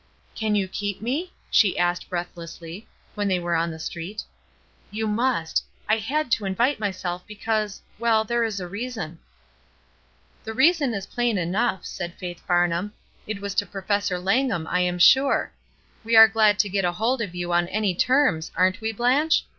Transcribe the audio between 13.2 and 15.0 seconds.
"It was to Professor Langham, I